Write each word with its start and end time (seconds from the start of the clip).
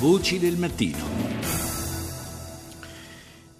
Voci 0.00 0.38
del 0.38 0.56
mattino. 0.56 1.39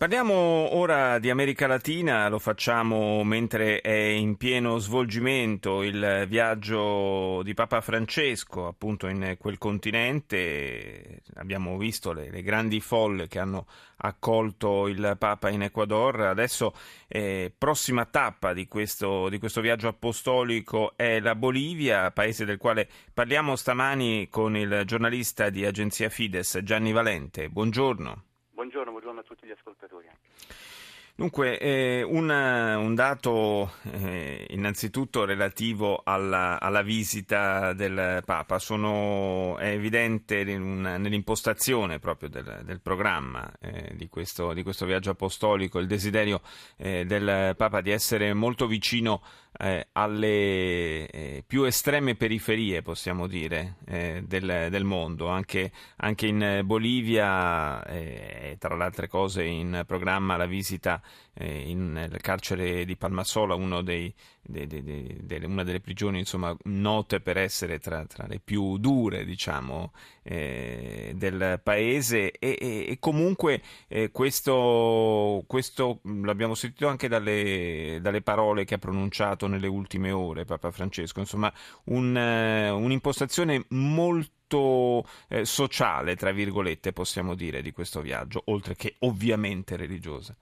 Parliamo 0.00 0.34
ora 0.34 1.18
di 1.18 1.28
America 1.28 1.66
Latina, 1.66 2.26
lo 2.30 2.38
facciamo 2.38 3.22
mentre 3.22 3.82
è 3.82 3.92
in 3.92 4.38
pieno 4.38 4.78
svolgimento 4.78 5.82
il 5.82 6.24
viaggio 6.26 7.42
di 7.42 7.52
Papa 7.52 7.82
Francesco 7.82 8.66
appunto 8.66 9.08
in 9.08 9.36
quel 9.38 9.58
continente. 9.58 11.20
Abbiamo 11.34 11.76
visto 11.76 12.14
le, 12.14 12.30
le 12.30 12.40
grandi 12.40 12.80
folle 12.80 13.28
che 13.28 13.40
hanno 13.40 13.66
accolto 13.96 14.88
il 14.88 15.16
Papa 15.18 15.50
in 15.50 15.64
Ecuador. 15.64 16.22
Adesso 16.22 16.72
eh, 17.06 17.52
prossima 17.58 18.06
tappa 18.06 18.54
di 18.54 18.66
questo, 18.68 19.28
di 19.28 19.38
questo 19.38 19.60
viaggio 19.60 19.88
apostolico 19.88 20.94
è 20.96 21.20
la 21.20 21.34
Bolivia, 21.34 22.10
paese 22.10 22.46
del 22.46 22.56
quale 22.56 22.88
parliamo 23.12 23.54
stamani 23.54 24.30
con 24.30 24.56
il 24.56 24.84
giornalista 24.86 25.50
di 25.50 25.66
agenzia 25.66 26.08
Fides 26.08 26.58
Gianni 26.62 26.90
Valente. 26.90 27.50
Buongiorno. 27.50 28.28
Buongiorno, 28.60 28.90
buongiorno 28.90 29.20
a 29.20 29.22
tutti 29.22 29.46
gli 29.46 29.52
ascoltatori. 29.52 30.06
Dunque, 31.20 31.58
eh, 31.58 32.02
un, 32.02 32.30
un, 32.30 32.94
dato 32.94 33.74
eh, 33.92 34.46
innanzitutto 34.52 35.26
relativo 35.26 36.00
alla, 36.02 36.58
alla, 36.58 36.80
visita 36.80 37.74
del 37.74 38.22
Papa. 38.24 38.58
Sono, 38.58 39.58
è 39.58 39.68
evidente 39.68 40.40
un, 40.54 40.80
nell'impostazione 40.80 41.98
proprio 41.98 42.30
del, 42.30 42.62
del 42.64 42.80
programma 42.80 43.52
eh, 43.60 43.92
di, 43.96 44.08
questo, 44.08 44.54
di, 44.54 44.62
questo, 44.62 44.86
viaggio 44.86 45.10
apostolico 45.10 45.78
il 45.78 45.86
desiderio 45.86 46.40
eh, 46.78 47.04
del 47.04 47.54
Papa 47.54 47.82
di 47.82 47.90
essere 47.90 48.32
molto 48.32 48.66
vicino 48.66 49.20
eh, 49.58 49.88
alle 49.92 51.06
eh, 51.06 51.44
più 51.46 51.64
estreme 51.64 52.14
periferie, 52.14 52.80
possiamo 52.80 53.26
dire, 53.26 53.76
eh, 53.86 54.22
del, 54.26 54.68
del, 54.70 54.84
mondo. 54.84 55.28
Anche, 55.28 55.70
anche 55.96 56.26
in 56.26 56.62
Bolivia, 56.64 57.84
eh, 57.84 58.56
tra 58.58 58.74
le 58.74 58.84
altre 58.84 59.06
cose, 59.06 59.44
in 59.44 59.84
programma 59.86 60.38
la 60.38 60.46
visita 60.46 61.02
eh, 61.34 61.68
in, 61.68 61.92
nel 61.92 62.20
carcere 62.20 62.84
di 62.84 62.96
Palmasola, 62.96 63.56
dei, 63.82 64.12
de, 64.42 64.66
de, 64.66 64.82
de, 64.82 65.46
una 65.46 65.62
delle 65.62 65.80
prigioni 65.80 66.18
insomma, 66.18 66.56
note 66.64 67.20
per 67.20 67.36
essere 67.36 67.78
tra, 67.78 68.04
tra 68.06 68.26
le 68.26 68.40
più 68.40 68.78
dure 68.78 69.24
diciamo, 69.24 69.92
eh, 70.22 71.12
del 71.14 71.60
paese 71.62 72.32
e, 72.32 72.56
e, 72.60 72.86
e 72.88 72.98
comunque 72.98 73.62
eh, 73.88 74.10
questo, 74.10 75.44
questo, 75.46 76.00
l'abbiamo 76.02 76.54
sentito 76.54 76.88
anche 76.88 77.08
dalle, 77.08 77.98
dalle, 78.00 78.22
parole 78.22 78.64
che 78.64 78.74
ha 78.74 78.78
pronunciato 78.78 79.46
nelle 79.46 79.66
ultime 79.66 80.10
ore 80.10 80.44
Papa 80.44 80.70
Francesco, 80.70 81.20
insomma 81.20 81.52
un, 81.84 82.14
uh, 82.14 82.76
un'impostazione 82.76 83.64
molto 83.68 85.06
eh, 85.28 85.44
sociale, 85.44 86.16
tra 86.16 86.32
virgolette, 86.32 86.92
possiamo 86.92 87.34
dire, 87.34 87.62
di 87.62 87.72
questo 87.72 88.00
viaggio, 88.00 88.42
oltre 88.46 88.74
che 88.76 88.96
ovviamente 89.00 89.76
religiosa. 89.76 90.36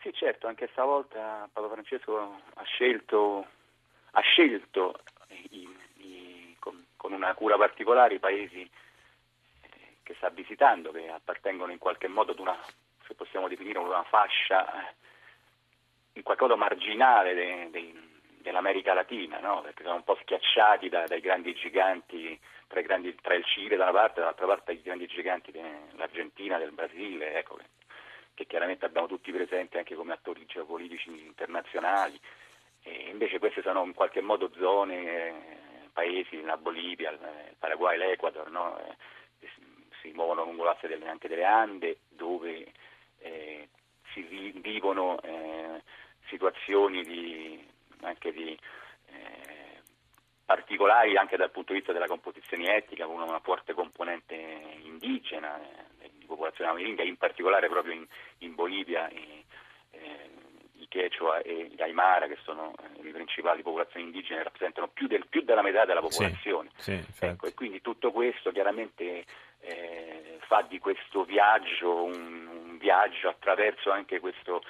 Sì, 0.00 0.14
certo, 0.14 0.46
anche 0.46 0.68
stavolta 0.72 1.46
Papa 1.52 1.68
Francesco 1.68 2.40
ha 2.54 2.62
scelto, 2.62 3.46
ha 4.12 4.20
scelto 4.22 4.98
i, 5.50 5.68
i, 5.96 6.56
con, 6.58 6.86
con, 6.96 7.12
una 7.12 7.34
cura 7.34 7.58
particolare 7.58 8.14
i 8.14 8.18
paesi 8.18 8.62
eh, 9.60 9.96
che 10.02 10.14
sta 10.14 10.30
visitando, 10.30 10.90
che 10.90 11.10
appartengono 11.10 11.70
in 11.70 11.76
qualche 11.76 12.08
modo 12.08 12.32
ad 12.32 12.38
una, 12.38 12.58
se 13.06 13.12
possiamo 13.14 13.46
definire, 13.46 13.78
una 13.78 14.02
fascia 14.04 14.88
eh, 14.88 14.94
in 16.14 16.22
qualche 16.22 16.44
modo 16.44 16.56
marginale 16.56 17.34
de, 17.34 17.68
de, 17.70 17.94
dell'America 18.38 18.94
Latina, 18.94 19.38
no? 19.38 19.60
perché 19.60 19.82
sono 19.82 19.96
un 19.96 20.04
po' 20.04 20.18
schiacciati 20.22 20.88
da, 20.88 21.04
dai 21.06 21.20
grandi 21.20 21.52
giganti 21.54 22.40
tra, 22.66 22.80
grandi, 22.80 23.14
tra, 23.16 23.34
il 23.34 23.44
Cile 23.44 23.76
da 23.76 23.82
una 23.82 23.92
parte 23.92 24.20
e 24.20 24.20
dall'altra 24.20 24.46
parte 24.46 24.72
i 24.72 24.80
grandi 24.80 25.06
giganti 25.08 25.50
dell'Argentina, 25.50 26.56
del 26.56 26.72
Brasile, 26.72 27.34
ecco, 27.34 27.58
che 28.40 28.46
chiaramente 28.46 28.86
abbiamo 28.86 29.06
tutti 29.06 29.30
presenti 29.30 29.76
anche 29.76 29.94
come 29.94 30.14
attori 30.14 30.46
geopolitici 30.46 31.10
internazionali, 31.10 32.18
e 32.82 33.10
invece 33.10 33.38
queste 33.38 33.60
sono 33.60 33.84
in 33.84 33.92
qualche 33.92 34.22
modo 34.22 34.50
zone, 34.56 35.04
eh, 35.04 35.34
paesi, 35.92 36.40
la 36.40 36.56
Bolivia, 36.56 37.10
il 37.10 37.18
Paraguay, 37.58 37.98
l'Ecuador, 37.98 38.50
no? 38.50 38.78
eh, 38.78 38.96
si 40.00 40.10
muovono 40.12 40.44
lungo 40.44 40.64
l'asse 40.64 40.88
delle, 40.88 41.06
anche 41.06 41.28
delle 41.28 41.44
Ande, 41.44 41.98
dove 42.08 42.72
eh, 43.18 43.68
si 44.14 44.22
vivono 44.54 45.20
eh, 45.20 45.82
situazioni 46.28 47.02
di, 47.02 47.62
anche 48.00 48.32
di 48.32 48.58
eh, 49.08 49.82
particolari 50.46 51.18
anche 51.18 51.36
dal 51.36 51.50
punto 51.50 51.72
di 51.72 51.80
vista 51.80 51.92
della 51.92 52.06
composizione 52.06 52.74
etnica, 52.74 53.04
con 53.04 53.20
una 53.20 53.40
forte 53.40 53.74
componente 53.74 54.34
indigena 54.34 55.60
eh, 55.60 55.84
di 55.89 55.89
popolazione 56.30 56.70
amerindia, 56.70 57.04
in 57.04 57.16
particolare 57.16 57.68
proprio 57.68 57.94
in, 57.94 58.06
in 58.38 58.54
Bolivia 58.54 59.08
i, 59.10 59.44
eh, 59.90 60.30
i 60.76 60.88
Quechua 60.88 61.40
e 61.42 61.70
gli 61.74 61.82
Aymara, 61.82 62.26
che 62.26 62.38
sono 62.42 62.72
eh, 62.78 63.02
le 63.02 63.10
principali 63.10 63.62
popolazioni 63.62 64.06
indigene, 64.06 64.42
rappresentano 64.42 64.88
più, 64.88 65.06
del, 65.06 65.26
più 65.28 65.42
della 65.42 65.62
metà 65.62 65.84
della 65.84 66.00
popolazione. 66.00 66.70
Sì, 66.76 67.02
sì, 67.12 67.24
ecco, 67.24 67.46
e 67.46 67.54
quindi 67.54 67.80
tutto 67.80 68.12
questo 68.12 68.50
chiaramente 68.50 69.24
eh, 69.60 70.38
fa 70.46 70.62
di 70.68 70.78
questo 70.78 71.24
viaggio 71.24 72.04
un, 72.04 72.46
un 72.46 72.78
viaggio 72.78 73.28
attraverso 73.28 73.90
anche 73.90 74.20
questo 74.20 74.62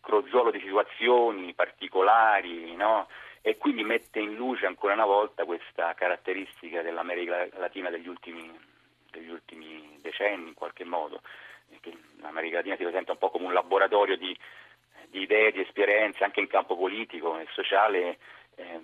crozzolo 0.00 0.50
di 0.50 0.60
situazioni 0.60 1.52
particolari, 1.54 2.74
no? 2.74 3.06
e 3.40 3.56
quindi 3.56 3.82
mette 3.84 4.20
in 4.20 4.34
luce 4.34 4.66
ancora 4.66 4.94
una 4.94 5.06
volta 5.06 5.44
questa 5.44 5.94
caratteristica 5.94 6.82
dell'America 6.82 7.48
Latina 7.58 7.88
degli 7.90 8.08
ultimi, 8.08 8.50
degli 9.10 9.30
ultimi 9.30 9.98
decenni 10.00 10.48
in 10.48 10.54
qualche 10.54 10.84
modo, 10.84 11.20
che 11.80 11.92
l'America 12.20 12.56
Latina 12.56 12.76
si 12.76 12.82
presenta 12.82 13.12
un 13.12 13.18
po' 13.18 13.30
come 13.30 13.46
un 13.46 13.52
laboratorio 13.52 14.16
di, 14.16 14.36
di 15.08 15.22
idee, 15.22 15.52
di 15.52 15.60
esperienze 15.60 16.24
anche 16.24 16.40
in 16.40 16.46
campo 16.46 16.76
politico 16.76 17.38
e 17.38 17.46
sociale 17.52 18.18
eh, 18.56 18.80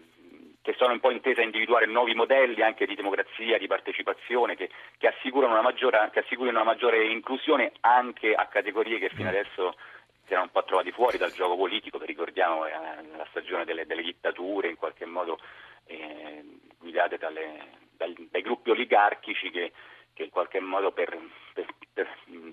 che 0.64 0.74
sono 0.78 0.94
un 0.94 1.00
po' 1.00 1.10
intese 1.10 1.42
a 1.42 1.44
individuare 1.44 1.84
nuovi 1.84 2.14
modelli 2.14 2.62
anche 2.62 2.86
di 2.86 2.94
democrazia, 2.94 3.58
di 3.58 3.66
partecipazione 3.66 4.56
che, 4.56 4.70
che, 4.96 5.08
assicurano, 5.08 5.52
una 5.52 5.60
maggiore, 5.60 6.08
che 6.10 6.20
assicurano 6.20 6.56
una 6.56 6.70
maggiore 6.70 7.04
inclusione 7.04 7.72
anche 7.80 8.34
a 8.34 8.46
categorie 8.46 8.98
che 8.98 9.10
fino 9.10 9.24
mm. 9.24 9.32
adesso 9.34 9.76
si 10.24 10.32
erano 10.32 10.46
un 10.46 10.52
po' 10.52 10.64
trovati 10.64 10.90
fuori 10.90 11.18
dal 11.18 11.32
gioco 11.32 11.56
politico, 11.56 11.98
ricordiamo 12.02 12.64
eh, 12.64 12.72
la 13.14 13.26
stagione 13.28 13.66
delle, 13.66 13.84
delle, 13.84 14.00
dittature 14.00 14.68
in 14.68 14.76
qualche 14.76 15.04
modo 15.04 15.38
eh, 15.84 16.42
guidate 16.78 17.18
dalle, 17.18 17.68
dai, 17.94 18.28
dai, 18.30 18.40
gruppi 18.40 18.70
oligarchici 18.70 19.50
che, 19.50 19.70
che, 20.14 20.24
in 20.24 20.30
qualche 20.30 20.60
modo 20.60 20.92
per, 20.92 21.18
per, 21.52 21.66
per 21.92 22.08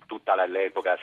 tutta 0.06 0.36
l'epoca 0.46 1.00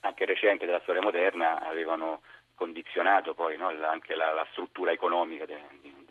anche 0.00 0.24
recente 0.24 0.66
della 0.66 0.80
storia 0.80 1.02
moderna 1.02 1.60
avevano 1.60 2.22
condizionato 2.54 3.34
poi 3.34 3.56
no, 3.56 3.68
anche 3.68 4.14
la, 4.14 4.32
la, 4.32 4.46
struttura 4.50 4.90
economica 4.90 5.44
de, 5.44 5.60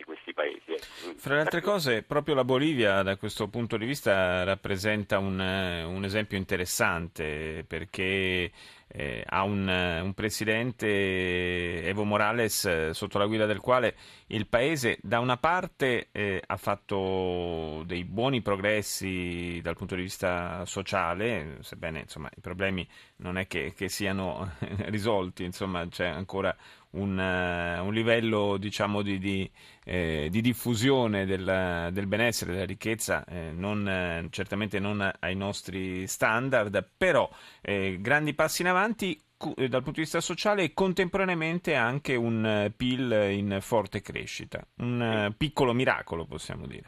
questi 0.05 0.33
paesi. 0.33 0.71
Ecco. 0.71 1.17
Fra 1.17 1.35
le 1.35 1.41
altre 1.41 1.61
cose, 1.61 2.03
proprio 2.03 2.35
la 2.35 2.43
Bolivia 2.43 3.01
da 3.01 3.17
questo 3.17 3.47
punto 3.47 3.77
di 3.77 3.85
vista 3.85 4.43
rappresenta 4.43 5.17
un, 5.19 5.39
un 5.39 6.03
esempio 6.05 6.37
interessante 6.37 7.65
perché 7.67 8.51
eh, 8.87 9.23
ha 9.27 9.43
un, 9.43 9.67
un, 9.67 10.13
presidente 10.13 11.83
Evo 11.83 12.03
Morales 12.03 12.91
sotto 12.91 13.17
la 13.17 13.25
guida 13.25 13.45
del 13.45 13.59
quale 13.59 13.95
il 14.27 14.47
paese 14.47 14.97
da 15.01 15.19
una 15.19 15.37
parte 15.37 16.09
eh, 16.11 16.41
ha 16.45 16.57
fatto 16.57 17.83
dei 17.85 18.05
buoni 18.05 18.41
progressi 18.41 19.59
dal 19.61 19.75
punto 19.75 19.95
di 19.95 20.03
vista 20.03 20.65
sociale, 20.65 21.57
sebbene 21.61 22.01
insomma, 22.01 22.29
i 22.35 22.41
problemi 22.41 22.87
non 23.17 23.37
è 23.37 23.47
che, 23.47 23.73
che 23.75 23.89
siano 23.89 24.51
risolti, 24.85 25.43
insomma 25.43 25.87
c'è 25.87 26.07
ancora 26.07 26.55
un, 26.95 27.17
uh, 27.17 27.85
un 27.85 27.93
livello 27.93 28.57
diciamo, 28.57 29.01
di, 29.01 29.17
di, 29.17 29.49
eh, 29.85 30.27
di 30.29 30.41
diffusione 30.41 31.25
del, 31.25 31.89
del, 31.91 32.07
benessere, 32.07 32.53
della 32.53 32.65
ricchezza, 32.65 33.23
eh, 33.25 33.51
non, 33.51 33.87
eh, 33.87 34.27
certamente 34.31 34.79
non 34.79 35.09
ai 35.19 35.35
nostri 35.35 36.07
standard, 36.07 36.87
però 36.97 37.29
eh, 37.61 37.97
grandi 37.99 38.33
passi 38.33 38.61
in 38.61 38.67
avanti 38.67 39.19
eh, 39.57 39.67
dal 39.67 39.83
punto 39.83 39.99
di 39.99 40.01
vista 40.01 40.21
sociale 40.21 40.63
e 40.63 40.73
contemporaneamente 40.73 41.75
anche 41.75 42.15
un 42.15 42.71
PIL 42.75 43.11
in 43.31 43.57
forte 43.61 44.01
crescita, 44.01 44.65
un 44.77 45.33
piccolo 45.37 45.73
miracolo 45.73 46.25
possiamo 46.25 46.65
dire. 46.67 46.87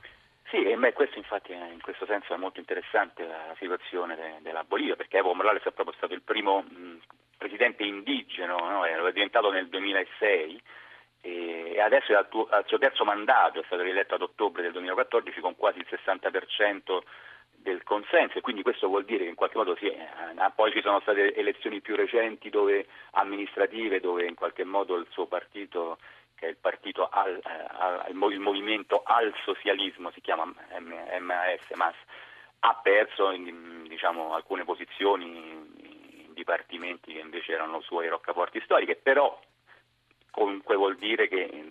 Sì, 0.50 0.64
e 0.64 0.78
beh, 0.78 0.94
questo 0.94 1.18
infatti 1.18 1.52
in 1.52 1.82
questo 1.82 2.06
senso 2.06 2.34
è 2.34 2.38
molto 2.38 2.60
interessante 2.62 3.28
la 3.28 3.54
situazione 3.60 4.16
de, 4.16 4.36
della 4.42 4.64
Bolivia, 4.64 4.96
perché 4.96 5.18
Evo 5.18 5.34
Morales 5.34 5.64
è 5.64 5.72
proprio 5.72 5.96
stato 5.98 6.14
il 6.14 6.22
primo 6.22 6.62
mh, 6.62 7.00
presidente 7.38 7.84
indigeno, 7.84 8.58
no? 8.58 8.86
è 8.86 9.12
diventato 9.12 9.52
nel 9.52 9.68
2006 9.70 10.62
e 11.22 11.80
adesso 11.82 12.12
è 12.12 12.16
al, 12.16 12.30
tuo, 12.30 12.48
al, 12.50 12.66
suo 12.68 12.78
terzo 12.78 13.04
mandato, 13.04 13.60
è 13.60 13.64
stato 13.66 13.82
rieletto 13.82 14.16
ad 14.16 14.22
ottobre 14.22 14.62
del 14.62 14.72
2014 14.72 15.40
con 15.42 15.56
quasi 15.56 15.80
il 15.80 15.88
60% 15.90 17.00
del 17.52 17.84
consenso 17.84 18.38
e 18.38 18.42
quindi 18.42 18.62
questo 18.62 18.88
vuol 18.88 19.04
dire 19.04 19.24
che 19.24 19.30
in 19.30 19.36
qualche 19.36 19.58
modo 19.58 19.76
sì, 19.76 19.88
eh, 19.88 20.08
poi 20.56 20.72
ci 20.72 20.82
sono 20.82 21.00
state 21.02 21.36
elezioni 21.36 21.82
più 21.82 21.96
recenti 21.96 22.50
dove, 22.50 22.88
amministrative 23.12 24.00
dove 24.00 24.26
in 24.26 24.36
qualche 24.36 24.64
modo 24.64 24.96
il 24.96 25.08
suo 25.10 25.26
partito 25.26 25.98
che 26.36 26.46
è 26.46 26.50
il 26.50 26.58
partito 26.58 27.10
al, 27.10 27.42
eh, 27.44 27.66
al 27.78 28.06
il 28.10 28.40
movimento 28.40 29.02
al 29.04 29.34
socialismo 29.44 30.12
si 30.12 30.22
chiama 30.22 30.46
MAS, 31.20 31.96
ha 32.60 32.80
perso 32.82 33.32
diciamo, 33.88 34.34
alcune 34.34 34.64
posizioni 34.64 35.67
dipartimenti 36.48 37.12
che 37.12 37.20
invece 37.20 37.52
erano 37.52 37.82
suoi 37.82 38.08
roccaforti 38.08 38.62
storiche, 38.64 38.96
però 38.96 39.38
comunque 40.32 40.78
vuol 40.78 40.96
dire 40.96 41.28
che 41.28 41.70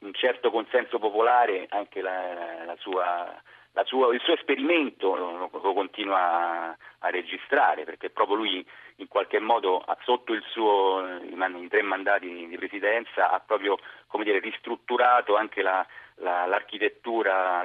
un 0.00 0.12
certo 0.12 0.50
consenso 0.50 0.98
popolare 0.98 1.66
anche 1.70 2.02
la, 2.02 2.64
la 2.66 2.76
sua, 2.78 3.32
la 3.72 3.84
sua, 3.84 4.12
il 4.12 4.20
suo 4.20 4.34
esperimento 4.34 5.14
lo, 5.14 5.48
lo 5.50 5.72
continua 5.72 6.18
a, 6.18 6.76
a, 6.98 7.10
registrare 7.10 7.84
perché 7.84 8.10
proprio 8.10 8.36
lui 8.36 8.66
in 8.96 9.08
qualche 9.08 9.38
modo 9.38 9.82
sotto 10.02 10.34
il 10.34 10.42
suo, 10.50 11.20
i, 11.22 11.68
tre 11.68 11.82
mandati 11.82 12.48
di 12.48 12.56
presidenza 12.56 13.30
ha 13.30 13.40
proprio 13.40 13.78
dire, 14.24 14.40
ristrutturato 14.40 15.36
anche 15.36 15.62
la, 15.62 15.86
l'architettura 16.16 17.64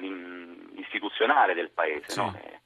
istituzionale 0.75 1.53
del 1.53 1.71
paese. 1.71 2.09
Sì. 2.09 2.19
No? 2.19 2.56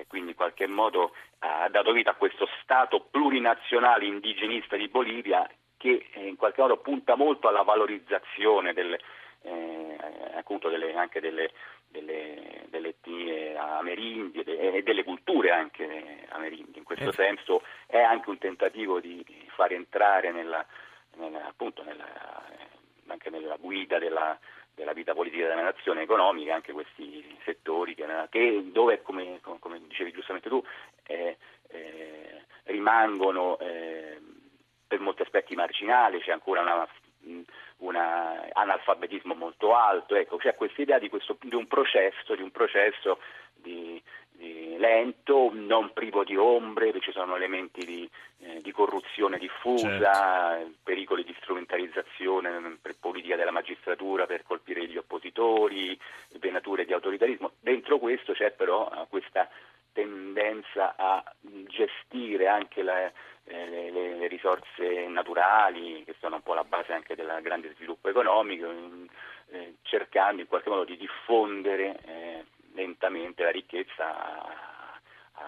E, 0.00 0.06
quindi 0.06 0.30
in 0.30 0.36
qualche 0.36 0.66
modo 0.66 1.12
ha 1.40 1.68
dato 1.68 1.92
vita 1.92 2.10
a 2.10 2.14
questo 2.14 2.48
Stato 2.62 3.00
plurinazionale 3.10 4.06
indigenista 4.06 4.76
di 4.76 4.88
Bolivia 4.88 5.48
che 5.76 6.06
in 6.14 6.36
qualche 6.36 6.60
modo 6.60 6.78
punta 6.78 7.14
molto 7.16 7.48
alla 7.48 7.62
valorizzazione 7.62 8.74
del, 8.74 8.98
eh, 9.42 9.96
appunto 10.34 10.68
delle, 10.68 10.94
anche 10.94 11.20
delle, 11.20 11.50
delle, 11.88 12.66
delle 12.68 12.88
etnie 12.88 13.56
amerindie 13.56 14.44
e 14.44 14.82
delle 14.82 15.04
culture 15.04 15.50
anche 15.50 16.26
amerindie. 16.28 16.78
In 16.78 16.84
questo 16.84 17.10
eh. 17.10 17.12
senso 17.14 17.62
è 17.86 17.98
anche 17.98 18.28
un 18.28 18.38
tentativo 18.38 19.00
di 19.00 19.24
far 19.54 19.72
entrare 19.72 20.32
nella, 20.32 20.64
nella, 21.16 21.46
appunto 21.46 21.82
nella, 21.82 22.42
anche 23.06 23.30
nella 23.30 23.56
guida 23.56 23.98
della, 23.98 24.38
della 24.80 24.92
vita 24.94 25.12
politica 25.12 25.46
della 25.46 25.62
nazione 25.62 26.02
economica, 26.02 26.54
anche 26.54 26.72
questi 26.72 27.38
settori 27.44 27.94
che, 27.94 28.06
che 28.30 28.62
dove, 28.72 29.02
come, 29.02 29.38
come, 29.42 29.80
dicevi 29.86 30.10
giustamente 30.10 30.48
tu, 30.48 30.64
eh, 31.06 31.36
eh, 31.68 32.44
rimangono 32.64 33.58
eh, 33.58 34.18
per 34.86 34.98
molti 35.00 35.22
aspetti 35.22 35.54
marginali, 35.54 36.20
c'è 36.20 36.32
ancora 36.32 36.88
un 37.76 37.96
analfabetismo 37.96 39.34
molto 39.34 39.76
alto, 39.76 40.14
ecco, 40.14 40.38
c'è 40.38 40.54
questa 40.54 40.80
idea 40.80 40.98
di, 40.98 41.10
questo, 41.10 41.36
di, 41.42 41.54
un 41.54 41.66
processo, 41.66 42.34
di 42.34 42.42
un 42.42 42.50
processo 42.50 43.20
di 43.54 43.99
lento, 44.80 45.50
non 45.52 45.92
privo 45.92 46.24
di 46.24 46.36
ombre, 46.36 46.98
ci 47.00 47.12
sono 47.12 47.36
elementi 47.36 47.84
di, 47.84 48.10
eh, 48.40 48.60
di 48.62 48.72
corruzione 48.72 49.38
diffusa, 49.38 50.58
certo. 50.58 50.72
pericoli 50.82 51.22
di 51.22 51.36
strumentalizzazione 51.38 52.78
per 52.80 52.96
politica 52.98 53.36
della 53.36 53.52
magistratura 53.52 54.26
per 54.26 54.42
colpire 54.42 54.86
gli 54.86 54.96
oppositori, 54.96 55.96
venature 56.38 56.86
di 56.86 56.94
autoritarismo. 56.94 57.52
Dentro 57.60 57.98
questo 57.98 58.32
c'è 58.32 58.50
però 58.52 58.90
eh, 58.90 59.06
questa 59.08 59.48
tendenza 59.92 60.94
a 60.96 61.22
gestire 61.66 62.48
anche 62.48 62.82
la, 62.82 63.06
eh, 63.06 63.12
le, 63.44 63.90
le, 63.90 64.14
le, 64.16 64.26
risorse 64.28 65.06
naturali, 65.08 66.04
che 66.04 66.14
sono 66.20 66.36
un 66.36 66.42
po' 66.42 66.54
la 66.54 66.64
base 66.64 66.92
anche 66.92 67.14
del 67.14 67.38
grande 67.42 67.74
sviluppo 67.74 68.08
economico, 68.08 68.66
eh, 69.50 69.74
cercando 69.82 70.40
in 70.40 70.48
qualche 70.48 70.70
modo 70.70 70.84
di 70.84 70.96
diffondere 70.96 71.98
eh, 72.06 72.44
lentamente 72.72 73.42
la 73.42 73.50
ricchezza 73.50 74.69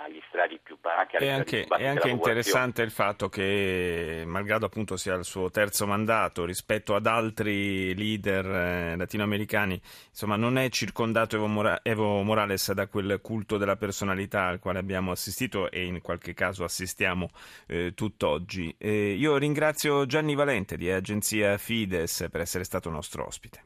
agli 0.04 0.20
strati 0.28 0.58
più 0.62 0.78
bassi. 0.80 1.16
È 1.16 1.28
anche, 1.28 1.64
è 1.64 1.86
anche 1.86 2.08
interessante 2.08 2.82
il 2.82 2.90
fatto 2.90 3.28
che, 3.28 4.22
malgrado 4.26 4.66
appunto 4.66 4.96
sia 4.96 5.14
il 5.14 5.24
suo 5.24 5.50
terzo 5.50 5.86
mandato, 5.86 6.44
rispetto 6.44 6.94
ad 6.94 7.06
altri 7.06 7.94
leader 7.94 8.46
eh, 8.46 8.96
latinoamericani, 8.96 9.80
insomma, 10.08 10.36
non 10.36 10.58
è 10.58 10.68
circondato 10.70 11.36
Evo, 11.36 11.46
Mora- 11.46 11.80
Evo, 11.82 12.22
Morales 12.22 12.72
da 12.72 12.86
quel 12.86 13.20
culto 13.20 13.56
della 13.56 13.76
personalità 13.76 14.46
al 14.46 14.58
quale 14.58 14.78
abbiamo 14.78 15.10
assistito 15.10 15.70
e 15.70 15.84
in 15.84 16.00
qualche 16.00 16.34
caso 16.34 16.64
assistiamo 16.64 17.28
eh, 17.66 17.92
tutt'oggi. 17.94 18.74
Eh, 18.78 19.12
io 19.12 19.36
ringrazio 19.36 20.06
Gianni 20.06 20.34
Valente 20.34 20.76
di 20.76 20.90
Agenzia 20.90 21.56
Fides 21.58 22.28
per 22.30 22.40
essere 22.40 22.64
stato 22.64 22.90
nostro 22.90 23.26
ospite. 23.26 23.60